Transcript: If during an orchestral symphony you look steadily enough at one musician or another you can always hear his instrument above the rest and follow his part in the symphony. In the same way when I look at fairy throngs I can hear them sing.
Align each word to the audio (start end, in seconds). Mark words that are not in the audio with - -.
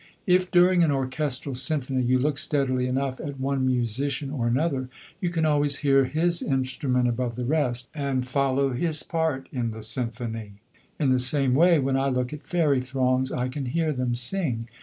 If 0.25 0.49
during 0.49 0.81
an 0.81 0.89
orchestral 0.89 1.53
symphony 1.53 2.01
you 2.01 2.17
look 2.17 2.39
steadily 2.39 2.87
enough 2.87 3.19
at 3.19 3.39
one 3.39 3.67
musician 3.67 4.31
or 4.31 4.47
another 4.47 4.89
you 5.19 5.29
can 5.29 5.45
always 5.45 5.75
hear 5.85 6.05
his 6.05 6.41
instrument 6.41 7.07
above 7.07 7.35
the 7.35 7.45
rest 7.45 7.87
and 7.93 8.25
follow 8.25 8.71
his 8.71 9.03
part 9.03 9.47
in 9.53 9.69
the 9.69 9.83
symphony. 9.83 10.53
In 10.99 11.11
the 11.11 11.19
same 11.19 11.53
way 11.53 11.77
when 11.77 11.97
I 11.97 12.09
look 12.09 12.33
at 12.33 12.47
fairy 12.47 12.81
throngs 12.81 13.31
I 13.31 13.47
can 13.47 13.67
hear 13.67 13.93
them 13.93 14.15
sing. 14.15 14.67